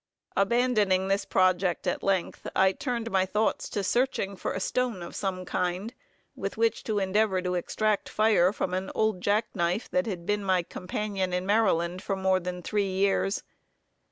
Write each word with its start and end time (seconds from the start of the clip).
Abandoning 0.35 1.09
this 1.09 1.25
project 1.25 1.85
at 1.85 2.01
length, 2.01 2.47
I 2.55 2.71
turned 2.71 3.11
my 3.11 3.23
thoughts 3.23 3.69
to 3.69 3.83
searching 3.83 4.35
for 4.35 4.51
a 4.53 4.59
stone 4.59 5.03
of 5.03 5.15
some 5.15 5.45
kind, 5.45 5.93
with 6.35 6.57
which 6.57 6.83
to 6.85 6.97
endeavor 6.97 7.39
to 7.43 7.53
extract 7.53 8.09
fire 8.09 8.51
from 8.51 8.73
an 8.73 8.89
old 8.95 9.21
jack 9.21 9.49
knife, 9.55 9.87
that 9.91 10.07
had 10.07 10.25
been 10.25 10.43
my 10.43 10.63
companion 10.63 11.33
in 11.33 11.45
Maryland 11.45 12.01
for 12.01 12.15
more 12.15 12.39
than 12.39 12.63
three 12.63 12.89
years. 12.89 13.43